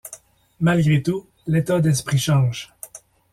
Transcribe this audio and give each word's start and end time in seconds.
Malgré 0.59 1.03
tout, 1.03 1.29
l'état 1.45 1.79
d'esprit 1.79 2.17
change. 2.17 2.73